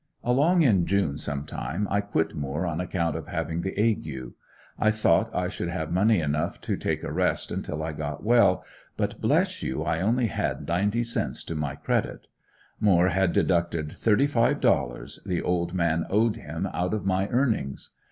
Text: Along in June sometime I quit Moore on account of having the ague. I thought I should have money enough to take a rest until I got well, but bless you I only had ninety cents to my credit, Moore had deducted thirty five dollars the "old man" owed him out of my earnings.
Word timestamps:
Along 0.23 0.63
in 0.63 0.87
June 0.87 1.19
sometime 1.19 1.87
I 1.91 2.01
quit 2.01 2.33
Moore 2.33 2.65
on 2.65 2.81
account 2.81 3.15
of 3.15 3.27
having 3.27 3.61
the 3.61 3.77
ague. 3.79 4.33
I 4.79 4.89
thought 4.89 5.29
I 5.31 5.47
should 5.47 5.69
have 5.69 5.91
money 5.93 6.19
enough 6.21 6.59
to 6.61 6.75
take 6.75 7.03
a 7.03 7.11
rest 7.11 7.51
until 7.51 7.83
I 7.83 7.91
got 7.93 8.23
well, 8.23 8.63
but 8.97 9.21
bless 9.21 9.61
you 9.61 9.83
I 9.83 10.01
only 10.01 10.25
had 10.25 10.67
ninety 10.67 11.03
cents 11.03 11.43
to 11.43 11.55
my 11.55 11.75
credit, 11.75 12.25
Moore 12.79 13.09
had 13.09 13.31
deducted 13.31 13.91
thirty 13.91 14.25
five 14.25 14.59
dollars 14.59 15.19
the 15.23 15.43
"old 15.43 15.75
man" 15.75 16.05
owed 16.09 16.35
him 16.35 16.67
out 16.73 16.95
of 16.95 17.05
my 17.05 17.27
earnings. 17.27 17.91